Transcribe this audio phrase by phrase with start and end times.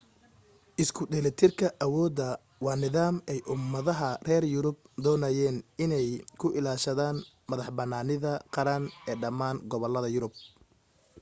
[0.83, 2.27] isku dheelitirka awooddu
[2.65, 7.17] waa nidaam ay ummadaha reer yurub doonayeen in ay ku ilaashadaan
[7.49, 10.33] madax-bannaanida qaran ee dhammaan gobollada yurub